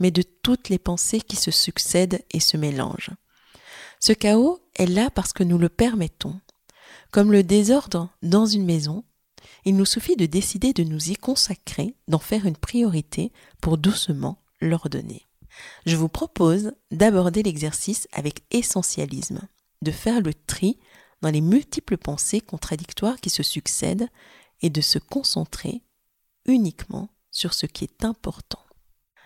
mais 0.00 0.10
de 0.10 0.22
toutes 0.22 0.68
les 0.68 0.78
pensées 0.78 1.20
qui 1.20 1.36
se 1.36 1.52
succèdent 1.52 2.24
et 2.32 2.40
se 2.40 2.56
mélangent. 2.56 3.12
Ce 4.00 4.12
chaos 4.12 4.60
est 4.74 4.86
là 4.86 5.10
parce 5.10 5.32
que 5.32 5.44
nous 5.44 5.58
le 5.58 5.68
permettons. 5.68 6.40
Comme 7.12 7.30
le 7.30 7.44
désordre 7.44 8.10
dans 8.22 8.46
une 8.46 8.64
maison, 8.64 9.04
il 9.64 9.76
nous 9.76 9.84
suffit 9.84 10.16
de 10.16 10.26
décider 10.26 10.72
de 10.72 10.84
nous 10.84 11.10
y 11.10 11.16
consacrer, 11.16 11.96
d'en 12.08 12.18
faire 12.18 12.46
une 12.46 12.56
priorité 12.56 13.32
pour 13.60 13.78
doucement 13.78 14.42
l'ordonner. 14.60 15.26
Je 15.86 15.96
vous 15.96 16.08
propose 16.08 16.72
d'aborder 16.90 17.42
l'exercice 17.42 18.08
avec 18.12 18.42
essentialisme, 18.50 19.40
de 19.82 19.90
faire 19.90 20.20
le 20.20 20.34
tri 20.34 20.78
dans 21.22 21.30
les 21.30 21.40
multiples 21.40 21.96
pensées 21.96 22.40
contradictoires 22.40 23.20
qui 23.20 23.30
se 23.30 23.42
succèdent 23.42 24.08
et 24.60 24.70
de 24.70 24.80
se 24.80 24.98
concentrer 24.98 25.82
uniquement 26.46 27.10
sur 27.30 27.54
ce 27.54 27.66
qui 27.66 27.84
est 27.84 28.04
important. 28.04 28.60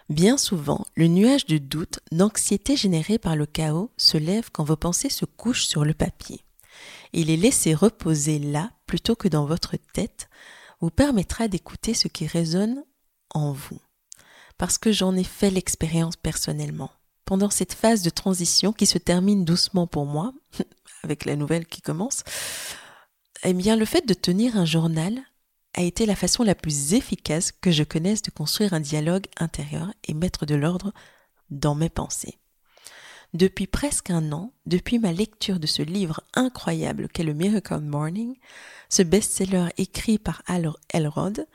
Bien 0.08 0.38
souvent, 0.38 0.86
le 0.94 1.06
nuage 1.06 1.46
de 1.46 1.58
doute, 1.58 2.00
d'anxiété 2.12 2.76
généré 2.76 3.18
par 3.18 3.36
le 3.36 3.44
chaos 3.44 3.90
se 3.98 4.16
lève 4.16 4.48
quand 4.50 4.64
vos 4.64 4.76
pensées 4.76 5.10
se 5.10 5.26
couchent 5.26 5.66
sur 5.66 5.84
le 5.84 5.92
papier 5.92 6.44
et 7.12 7.24
les 7.24 7.36
laisser 7.36 7.74
reposer 7.74 8.38
là 8.38 8.70
plutôt 8.86 9.16
que 9.16 9.28
dans 9.28 9.46
votre 9.46 9.76
tête 9.92 10.28
vous 10.80 10.90
permettra 10.90 11.48
d'écouter 11.48 11.94
ce 11.94 12.08
qui 12.08 12.26
résonne 12.26 12.84
en 13.30 13.52
vous. 13.52 13.80
Parce 14.56 14.78
que 14.78 14.92
j'en 14.92 15.14
ai 15.16 15.24
fait 15.24 15.50
l'expérience 15.50 16.16
personnellement. 16.16 16.90
Pendant 17.24 17.50
cette 17.50 17.74
phase 17.74 18.02
de 18.02 18.10
transition 18.10 18.72
qui 18.72 18.86
se 18.86 18.98
termine 18.98 19.44
doucement 19.44 19.86
pour 19.86 20.06
moi, 20.06 20.32
avec 21.02 21.24
la 21.24 21.36
nouvelle 21.36 21.66
qui 21.66 21.82
commence, 21.82 22.24
eh 23.44 23.52
bien 23.52 23.76
le 23.76 23.84
fait 23.84 24.06
de 24.06 24.14
tenir 24.14 24.56
un 24.56 24.64
journal 24.64 25.18
a 25.74 25.82
été 25.82 26.06
la 26.06 26.16
façon 26.16 26.42
la 26.42 26.54
plus 26.54 26.94
efficace 26.94 27.52
que 27.52 27.70
je 27.70 27.84
connaisse 27.84 28.22
de 28.22 28.30
construire 28.30 28.72
un 28.72 28.80
dialogue 28.80 29.26
intérieur 29.36 29.92
et 30.04 30.14
mettre 30.14 30.46
de 30.46 30.54
l'ordre 30.54 30.92
dans 31.50 31.74
mes 31.74 31.90
pensées. 31.90 32.38
Depuis 33.34 33.66
presque 33.66 34.08
un 34.08 34.32
an, 34.32 34.54
depuis 34.64 34.98
ma 34.98 35.12
lecture 35.12 35.60
de 35.60 35.66
ce 35.66 35.82
livre 35.82 36.22
incroyable 36.32 37.08
qu'est 37.08 37.24
le 37.24 37.34
Miracle 37.34 37.80
Morning, 37.80 38.36
ce 38.88 39.02
best-seller 39.02 39.66
écrit 39.76 40.18
par 40.18 40.42
Al 40.46 40.72
Elrod, 40.94 41.46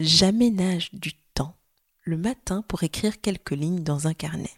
j'aménage 0.00 0.88
du 0.94 1.12
temps 1.34 1.54
le 2.04 2.16
matin 2.16 2.62
pour 2.66 2.82
écrire 2.82 3.20
quelques 3.20 3.50
lignes 3.50 3.82
dans 3.82 4.06
un 4.06 4.14
carnet. 4.14 4.54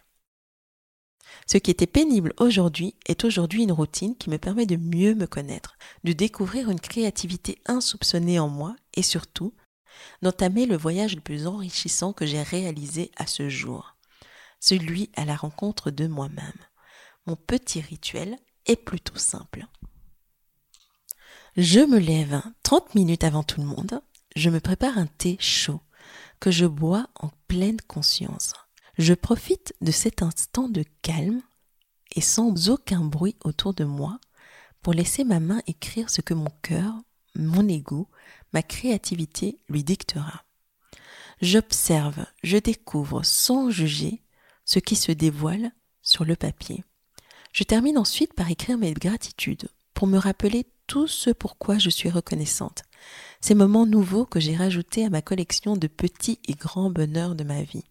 Ce 1.45 1.57
qui 1.57 1.71
était 1.71 1.87
pénible 1.87 2.33
aujourd'hui 2.39 2.95
est 3.05 3.25
aujourd'hui 3.25 3.63
une 3.63 3.73
routine 3.73 4.15
qui 4.15 4.29
me 4.29 4.37
permet 4.37 4.65
de 4.65 4.77
mieux 4.77 5.13
me 5.13 5.27
connaître, 5.27 5.77
de 6.05 6.13
découvrir 6.13 6.69
une 6.69 6.79
créativité 6.79 7.59
insoupçonnée 7.65 8.39
en 8.39 8.47
moi 8.47 8.77
et 8.93 9.01
surtout 9.01 9.53
d'entamer 10.21 10.65
le 10.65 10.77
voyage 10.77 11.15
le 11.15 11.21
plus 11.21 11.47
enrichissant 11.47 12.13
que 12.13 12.25
j'ai 12.25 12.41
réalisé 12.41 13.11
à 13.17 13.27
ce 13.27 13.49
jour 13.49 13.94
celui 14.65 15.11
à 15.15 15.25
la 15.25 15.35
rencontre 15.35 15.91
de 15.91 16.07
moi-même. 16.07 16.59
Mon 17.27 17.35
petit 17.35 17.81
rituel 17.81 18.39
est 18.65 18.75
plutôt 18.75 19.17
simple. 19.17 19.67
Je 21.55 21.81
me 21.81 21.99
lève 21.99 22.41
30 22.63 22.95
minutes 22.95 23.23
avant 23.23 23.43
tout 23.43 23.61
le 23.61 23.67
monde, 23.67 24.01
je 24.35 24.49
me 24.49 24.59
prépare 24.59 24.97
un 24.97 25.05
thé 25.05 25.37
chaud 25.39 25.81
que 26.39 26.49
je 26.49 26.65
bois 26.65 27.07
en 27.15 27.29
pleine 27.47 27.79
conscience. 27.81 28.53
Je 28.97 29.13
profite 29.13 29.75
de 29.81 29.91
cet 29.91 30.23
instant 30.23 30.67
de 30.67 30.83
calme 31.03 31.41
et 32.15 32.21
sans 32.21 32.69
aucun 32.69 33.01
bruit 33.01 33.37
autour 33.43 33.75
de 33.75 33.83
moi 33.83 34.19
pour 34.81 34.93
laisser 34.93 35.23
ma 35.23 35.39
main 35.39 35.61
écrire 35.67 36.09
ce 36.09 36.21
que 36.21 36.33
mon 36.33 36.49
cœur, 36.63 36.93
mon 37.35 37.67
ego, 37.67 38.09
ma 38.51 38.63
créativité 38.63 39.59
lui 39.69 39.83
dictera. 39.83 40.43
J'observe, 41.41 42.25
je 42.43 42.57
découvre 42.57 43.23
sans 43.23 43.69
juger 43.69 44.24
ce 44.65 44.79
qui 44.79 44.95
se 44.95 45.11
dévoile 45.11 45.71
sur 46.01 46.25
le 46.25 46.35
papier. 46.35 46.83
Je 47.53 47.63
termine 47.63 47.97
ensuite 47.97 48.33
par 48.33 48.49
écrire 48.51 48.77
mes 48.77 48.93
gratitudes 48.93 49.69
pour 49.93 50.07
me 50.07 50.17
rappeler 50.17 50.67
tout 50.87 51.07
ce 51.07 51.29
pourquoi 51.29 51.77
je 51.77 51.89
suis 51.89 52.09
reconnaissante. 52.09 52.83
Ces 53.41 53.55
moments 53.55 53.85
nouveaux 53.85 54.25
que 54.25 54.39
j'ai 54.39 54.55
rajoutés 54.55 55.05
à 55.05 55.09
ma 55.09 55.21
collection 55.21 55.77
de 55.77 55.87
petits 55.87 56.39
et 56.47 56.53
grands 56.53 56.89
bonheurs 56.89 57.35
de 57.35 57.43
ma 57.43 57.61
vie, 57.63 57.85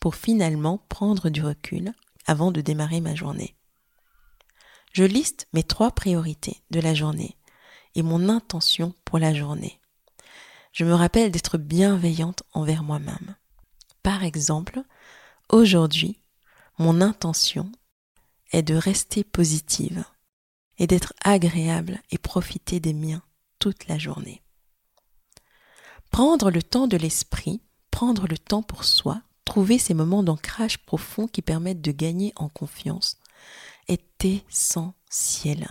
pour 0.00 0.14
finalement 0.14 0.78
prendre 0.88 1.28
du 1.28 1.42
recul 1.42 1.92
avant 2.26 2.52
de 2.52 2.60
démarrer 2.60 3.00
ma 3.00 3.14
journée. 3.14 3.54
Je 4.92 5.04
liste 5.04 5.46
mes 5.52 5.62
trois 5.62 5.90
priorités 5.90 6.62
de 6.70 6.80
la 6.80 6.94
journée 6.94 7.36
et 7.94 8.02
mon 8.02 8.28
intention 8.28 8.94
pour 9.04 9.18
la 9.18 9.34
journée. 9.34 9.78
Je 10.72 10.84
me 10.84 10.94
rappelle 10.94 11.30
d'être 11.30 11.58
bienveillante 11.58 12.42
envers 12.52 12.82
moi-même. 12.82 13.36
Par 14.02 14.24
exemple, 14.24 14.82
aujourd'hui, 15.50 16.22
mon 16.78 17.00
intention 17.00 17.70
est 18.52 18.62
de 18.62 18.74
rester 18.74 19.24
positive 19.24 20.04
et 20.78 20.86
d'être 20.86 21.12
agréable 21.24 22.02
et 22.10 22.18
profiter 22.18 22.80
des 22.80 22.92
miens 22.92 23.22
toute 23.58 23.88
la 23.88 23.98
journée. 23.98 24.42
Prendre 26.10 26.50
le 26.50 26.62
temps 26.62 26.86
de 26.86 26.96
l'esprit, 26.96 27.62
prendre 27.90 28.26
le 28.26 28.38
temps 28.38 28.62
pour 28.62 28.84
soi, 28.84 29.22
trouver 29.44 29.78
ces 29.78 29.94
moments 29.94 30.22
d'ancrage 30.22 30.78
profond 30.78 31.26
qui 31.26 31.42
permettent 31.42 31.82
de 31.82 31.92
gagner 31.92 32.32
en 32.36 32.48
confiance 32.48 33.18
est 33.88 34.24
essentiel. 34.24 35.68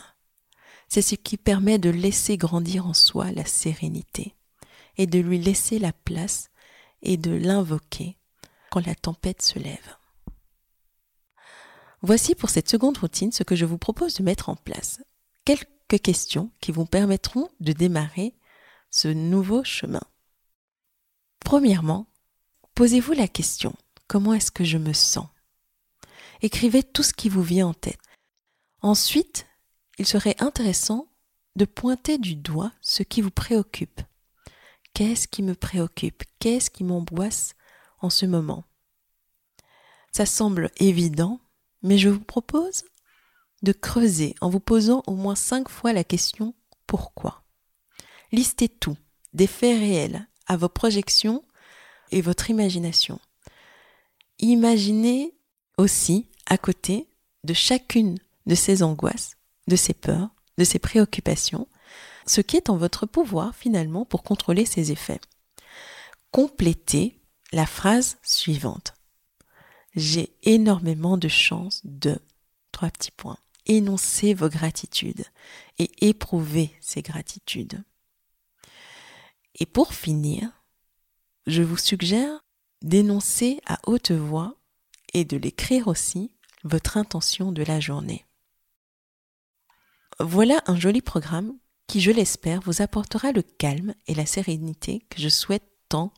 C'est 0.87 1.01
ce 1.01 1.15
qui 1.15 1.37
permet 1.37 1.77
de 1.77 1.89
laisser 1.89 2.37
grandir 2.37 2.87
en 2.87 2.93
soi 2.93 3.31
la 3.31 3.45
sérénité 3.45 4.35
et 4.97 5.07
de 5.07 5.19
lui 5.19 5.39
laisser 5.39 5.79
la 5.79 5.93
place 5.93 6.49
et 7.01 7.17
de 7.17 7.31
l'invoquer 7.31 8.17
quand 8.71 8.85
la 8.85 8.95
tempête 8.95 9.41
se 9.41 9.59
lève. 9.59 9.97
Voici 12.01 12.35
pour 12.35 12.49
cette 12.49 12.69
seconde 12.69 12.97
routine 12.97 13.31
ce 13.31 13.43
que 13.43 13.55
je 13.55 13.65
vous 13.65 13.77
propose 13.77 14.13
de 14.15 14.23
mettre 14.23 14.49
en 14.49 14.55
place. 14.55 15.01
Quelques 15.43 16.01
questions 16.03 16.51
qui 16.59 16.71
vous 16.71 16.85
permettront 16.85 17.49
de 17.59 17.73
démarrer 17.73 18.35
ce 18.91 19.07
nouveau 19.07 19.63
chemin. 19.63 20.03
Premièrement, 21.39 22.07
posez-vous 22.75 23.13
la 23.13 23.27
question, 23.27 23.75
comment 24.07 24.33
est-ce 24.33 24.51
que 24.51 24.63
je 24.63 24.77
me 24.77 24.93
sens? 24.93 25.27
Écrivez 26.41 26.83
tout 26.83 27.03
ce 27.03 27.13
qui 27.13 27.29
vous 27.29 27.43
vient 27.43 27.67
en 27.67 27.73
tête. 27.73 27.99
Ensuite, 28.81 29.47
il 29.97 30.05
serait 30.05 30.35
intéressant 30.39 31.07
de 31.55 31.65
pointer 31.65 32.17
du 32.17 32.35
doigt 32.35 32.71
ce 32.81 33.03
qui 33.03 33.21
vous 33.21 33.31
préoccupe. 33.31 34.01
Qu'est-ce 34.93 35.27
qui 35.27 35.43
me 35.43 35.55
préoccupe? 35.55 36.23
Qu'est-ce 36.39 36.69
qui 36.69 36.83
m'angoisse? 36.83 37.55
Ce 38.09 38.25
moment 38.25 38.63
Ça 40.11 40.25
semble 40.25 40.71
évident, 40.77 41.39
mais 41.81 41.97
je 41.97 42.09
vous 42.09 42.19
propose 42.19 42.83
de 43.63 43.71
creuser 43.71 44.35
en 44.41 44.49
vous 44.49 44.59
posant 44.59 45.03
au 45.07 45.15
moins 45.15 45.35
cinq 45.35 45.69
fois 45.69 45.93
la 45.93 46.03
question 46.03 46.53
pourquoi? 46.87 47.43
Listez 48.31 48.69
tout, 48.69 48.97
des 49.33 49.47
faits 49.47 49.79
réels, 49.79 50.27
à 50.47 50.57
vos 50.57 50.69
projections 50.69 51.43
et 52.11 52.21
votre 52.21 52.49
imagination. 52.49 53.19
Imaginez 54.39 55.33
aussi 55.77 56.27
à 56.45 56.57
côté 56.57 57.07
de 57.43 57.53
chacune 57.53 58.17
de 58.45 58.55
ces 58.55 58.83
angoisses, 58.83 59.37
de 59.67 59.75
ces 59.75 59.93
peurs, 59.93 60.29
de 60.57 60.63
ces 60.63 60.79
préoccupations, 60.79 61.67
ce 62.25 62.41
qui 62.41 62.57
est 62.57 62.69
en 62.69 62.77
votre 62.77 63.05
pouvoir 63.05 63.55
finalement 63.55 64.05
pour 64.05 64.23
contrôler 64.23 64.65
ces 64.65 64.91
effets. 64.91 65.19
Complétez 66.31 67.19
la 67.55 67.65
phrase 67.65 68.17
suivante 68.21 68.93
j'ai 69.95 70.35
énormément 70.43 71.17
de 71.17 71.29
chance 71.29 71.81
de 71.85 72.19
trois 72.71 72.89
petits 72.89 73.11
points. 73.11 73.37
Énoncez 73.65 74.33
vos 74.33 74.49
gratitudes 74.49 75.23
et 75.79 75.89
éprouvez 76.05 76.75
ces 76.81 77.01
gratitudes. 77.01 77.81
Et 79.55 79.65
pour 79.65 79.93
finir, 79.93 80.51
je 81.47 81.61
vous 81.63 81.77
suggère 81.77 82.43
d'énoncer 82.81 83.61
à 83.65 83.79
haute 83.87 84.11
voix 84.11 84.55
et 85.13 85.23
de 85.23 85.37
l'écrire 85.37 85.87
aussi 85.87 86.31
votre 86.65 86.97
intention 86.97 87.53
de 87.53 87.63
la 87.63 87.79
journée. 87.79 88.25
Voilà 90.19 90.61
un 90.67 90.77
joli 90.77 91.01
programme 91.01 91.57
qui, 91.87 92.01
je 92.01 92.11
l'espère, 92.11 92.59
vous 92.61 92.81
apportera 92.81 93.31
le 93.31 93.41
calme 93.43 93.95
et 94.07 94.13
la 94.13 94.25
sérénité 94.25 95.05
que 95.09 95.21
je 95.21 95.29
souhaite 95.29 95.67
tant 95.87 96.11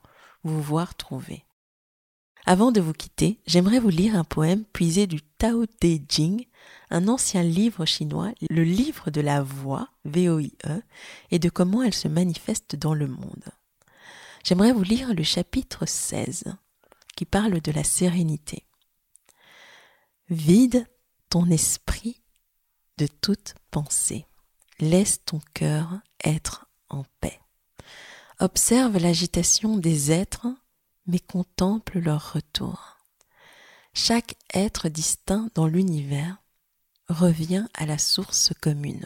vous 0.44 0.62
voir 0.62 0.96
trouver. 0.96 1.46
Avant 2.46 2.72
de 2.72 2.80
vous 2.80 2.94
quitter, 2.94 3.42
j'aimerais 3.46 3.80
vous 3.80 3.90
lire 3.90 4.16
un 4.16 4.24
poème 4.24 4.64
puisé 4.64 5.06
du 5.06 5.22
Tao 5.22 5.66
Te 5.66 5.98
Ching, 6.10 6.48
un 6.90 7.10
ancien 7.10 7.44
livre 7.44 7.86
chinois, 7.86 8.32
le 8.50 8.64
livre 8.64 9.12
de 9.12 9.20
la 9.20 9.44
voix, 9.44 9.90
V-O-I-E, 10.06 10.82
et 11.32 11.40
de 11.40 11.50
comment 11.50 11.84
elle 11.84 11.94
se 11.94 12.08
manifeste 12.08 12.78
dans 12.78 12.94
le 12.94 13.08
monde. 13.08 13.50
J'aimerais 14.46 14.72
vous 14.72 14.84
lire 14.84 15.14
le 15.14 15.24
chapitre 15.24 15.86
16, 15.86 16.46
qui 17.18 17.26
parle 17.26 17.60
de 17.60 17.72
la 17.74 17.84
sérénité. 17.84 18.66
Vide 20.30 20.88
ton 21.30 21.50
esprit 21.50 22.22
de 22.98 23.08
toute 23.08 23.56
pensée. 23.72 24.26
Laisse 24.80 25.24
ton 25.26 25.42
cœur 25.54 26.00
être 26.24 26.68
en 26.90 27.04
paix. 27.20 27.40
Observe 28.40 28.98
l'agitation 28.98 29.78
des 29.78 30.12
êtres 30.12 30.46
mais 31.08 31.18
contemple 31.18 31.98
leur 31.98 32.34
retour. 32.34 32.98
Chaque 33.94 34.36
être 34.54 34.90
distinct 34.90 35.50
dans 35.56 35.66
l'univers 35.66 36.38
revient 37.10 37.66
à 37.74 37.88
la 37.88 37.98
source 37.98 38.54
commune. 38.62 39.06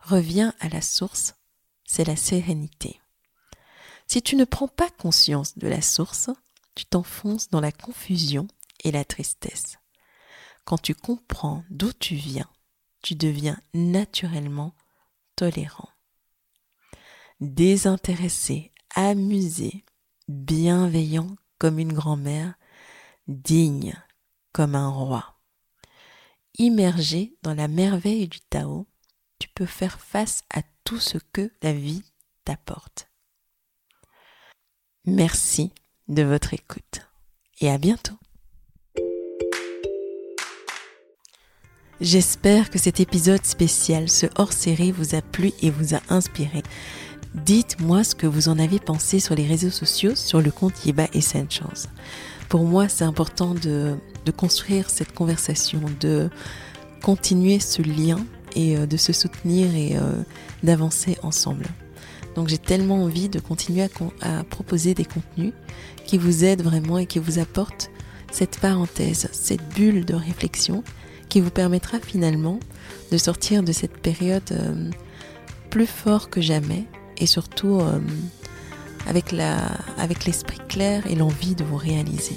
Revient 0.00 0.52
à 0.60 0.68
la 0.68 0.82
source, 0.82 1.34
c'est 1.86 2.04
la 2.04 2.16
sérénité. 2.16 3.00
Si 4.06 4.20
tu 4.20 4.36
ne 4.36 4.44
prends 4.44 4.68
pas 4.68 4.90
conscience 4.90 5.56
de 5.56 5.68
la 5.68 5.80
source, 5.80 6.28
tu 6.74 6.84
t'enfonces 6.84 7.48
dans 7.48 7.60
la 7.60 7.72
confusion 7.72 8.48
et 8.84 8.90
la 8.90 9.06
tristesse. 9.06 9.78
Quand 10.66 10.76
tu 10.76 10.94
comprends 10.94 11.64
d'où 11.70 11.90
tu 11.94 12.16
viens, 12.16 12.50
tu 13.00 13.14
deviens 13.14 13.58
naturellement 13.72 14.74
tolérant. 15.36 15.91
Désintéressé, 17.42 18.70
amusé, 18.94 19.84
bienveillant 20.28 21.34
comme 21.58 21.80
une 21.80 21.92
grand-mère, 21.92 22.54
digne 23.26 24.00
comme 24.52 24.76
un 24.76 24.88
roi. 24.88 25.40
Immergé 26.58 27.34
dans 27.42 27.54
la 27.54 27.66
merveille 27.66 28.28
du 28.28 28.38
Tao, 28.42 28.86
tu 29.40 29.48
peux 29.48 29.66
faire 29.66 29.98
face 29.98 30.44
à 30.54 30.62
tout 30.84 31.00
ce 31.00 31.18
que 31.32 31.50
la 31.64 31.72
vie 31.72 32.04
t'apporte. 32.44 33.10
Merci 35.04 35.72
de 36.06 36.22
votre 36.22 36.54
écoute 36.54 37.00
et 37.60 37.68
à 37.68 37.78
bientôt. 37.78 38.18
J'espère 42.00 42.70
que 42.70 42.78
cet 42.78 43.00
épisode 43.00 43.44
spécial, 43.44 44.08
ce 44.08 44.26
hors-série, 44.36 44.92
vous 44.92 45.16
a 45.16 45.22
plu 45.22 45.50
et 45.60 45.70
vous 45.70 45.96
a 45.96 46.00
inspiré. 46.08 46.62
Dites-moi 47.34 48.04
ce 48.04 48.14
que 48.14 48.26
vous 48.26 48.50
en 48.50 48.58
avez 48.58 48.78
pensé 48.78 49.18
sur 49.18 49.34
les 49.34 49.46
réseaux 49.46 49.70
sociaux, 49.70 50.14
sur 50.14 50.42
le 50.42 50.50
compte 50.50 50.84
Yeba 50.84 51.06
Essentials. 51.14 51.88
Pour 52.50 52.64
moi, 52.64 52.88
c'est 52.88 53.04
important 53.04 53.54
de, 53.54 53.96
construire 54.36 54.90
cette 54.90 55.14
conversation, 55.14 55.80
de 56.00 56.28
continuer 57.00 57.58
ce 57.58 57.80
lien 57.80 58.18
et 58.54 58.76
euh, 58.76 58.86
de 58.86 58.96
se 58.98 59.14
soutenir 59.14 59.74
et 59.74 59.96
euh, 59.96 60.22
d'avancer 60.62 61.16
ensemble. 61.22 61.64
Donc 62.34 62.48
j'ai 62.48 62.58
tellement 62.58 63.02
envie 63.02 63.30
de 63.30 63.40
continuer 63.40 63.82
à, 63.82 63.88
à, 64.20 64.44
proposer 64.44 64.92
des 64.92 65.04
contenus 65.06 65.54
qui 66.04 66.18
vous 66.18 66.44
aident 66.44 66.62
vraiment 66.62 66.98
et 66.98 67.06
qui 67.06 67.18
vous 67.18 67.38
apportent 67.38 67.90
cette 68.30 68.58
parenthèse, 68.58 69.28
cette 69.32 69.66
bulle 69.74 70.04
de 70.04 70.14
réflexion 70.14 70.84
qui 71.30 71.40
vous 71.40 71.50
permettra 71.50 71.98
finalement 71.98 72.60
de 73.10 73.16
sortir 73.16 73.62
de 73.62 73.72
cette 73.72 73.96
période 73.96 74.42
euh, 74.52 74.90
plus 75.70 75.86
fort 75.86 76.28
que 76.28 76.42
jamais 76.42 76.84
et 77.22 77.26
surtout 77.26 77.80
euh, 77.80 78.00
avec, 79.06 79.34
avec 79.96 80.24
l'esprit 80.24 80.60
clair 80.68 81.06
et 81.08 81.14
l'envie 81.14 81.54
de 81.54 81.64
vous 81.64 81.76
réaliser. 81.76 82.36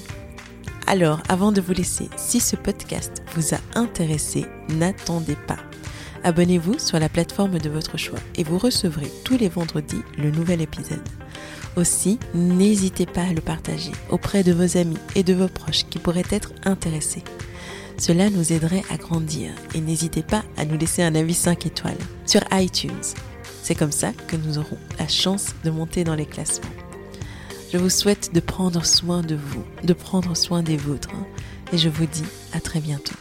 Alors, 0.88 1.22
avant 1.28 1.52
de 1.52 1.62
vous 1.62 1.74
laisser, 1.74 2.10
si 2.16 2.40
ce 2.40 2.56
podcast 2.56 3.24
vous 3.36 3.56
a 3.56 3.58
intéressé, 3.74 4.46
n'attendez 4.70 5.36
pas. 5.48 5.58
Abonnez-vous 6.24 6.78
sur 6.78 7.00
la 7.00 7.10
plateforme 7.10 7.58
de 7.58 7.70
votre 7.70 7.98
choix 7.98 8.20
et 8.36 8.44
vous 8.44 8.60
recevrez 8.60 9.12
tous 9.24 9.38
les 9.38 9.50
vendredis 9.50 10.04
le 10.18 10.30
nouvel 10.30 10.62
épisode. 10.62 11.08
Aussi, 11.76 12.20
n'hésitez 12.36 13.08
pas 13.08 13.24
à 13.24 13.34
le 13.34 13.42
partager 13.42 13.92
auprès 14.10 14.44
de 14.44 14.54
vos 14.54 14.78
amis 14.78 14.98
et 15.16 15.24
de 15.24 15.34
vos 15.34 15.48
proches 15.48 15.86
qui 15.90 16.00
pourraient 16.00 16.24
être 16.32 16.54
intéressés. 16.64 17.24
Cela 17.98 18.30
nous 18.30 18.54
aiderait 18.54 18.84
à 18.92 18.98
grandir 18.98 19.52
et 19.74 19.82
n'hésitez 19.82 20.24
pas 20.24 20.44
à 20.58 20.66
nous 20.66 20.78
laisser 20.78 21.02
un 21.02 21.16
avis 21.16 21.34
5 21.34 21.66
étoiles 21.66 21.98
sur 22.26 22.42
iTunes. 22.52 22.92
C'est 23.66 23.74
comme 23.74 23.92
ça 23.92 24.14
que 24.28 24.36
nous 24.36 24.60
aurons 24.60 24.78
la 25.00 25.08
chance 25.08 25.56
de 25.64 25.72
monter 25.72 26.04
dans 26.04 26.14
les 26.14 26.28
classements. 26.28 26.70
Je 27.74 27.80
vous 27.80 27.90
souhaite 27.90 28.32
de 28.32 28.40
prendre 28.40 28.86
soin 28.86 29.24
de 29.24 29.34
vous, 29.34 29.66
de 29.84 29.94
prendre 29.94 30.38
soin 30.38 30.62
des 30.62 30.78
vôtres 30.78 31.10
et 31.74 31.80
je 31.80 31.90
vous 31.90 32.06
dis 32.06 32.26
à 32.54 32.60
très 32.60 32.80
bientôt. 32.80 33.16